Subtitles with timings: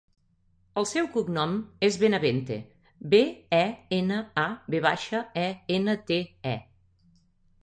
[0.81, 1.51] El seu cognom
[1.87, 2.57] és Benavente:
[3.11, 3.19] be,
[3.59, 3.61] e,
[3.99, 6.21] ena, a, ve baixa, e, ena, te,
[6.55, 6.57] e.